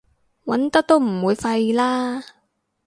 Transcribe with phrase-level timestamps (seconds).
[0.45, 2.23] 揾得都唔會廢啦